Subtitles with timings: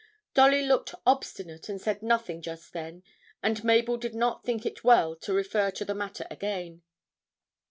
[0.33, 3.03] Dolly looked obstinate and said nothing just then,
[3.43, 6.81] and Mabel did not think it well to refer to the matter again.